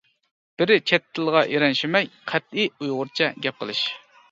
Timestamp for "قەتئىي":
2.33-2.69